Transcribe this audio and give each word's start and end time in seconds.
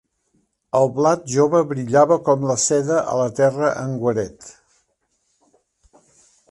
El 0.77 0.87
blat 0.95 1.27
jove 1.33 1.61
brillava 1.73 2.17
com 2.29 2.47
la 2.53 2.57
seda 2.65 2.99
a 3.13 3.19
la 3.21 3.29
terra 3.41 3.73
en 3.85 3.95
guaret. 4.05 4.53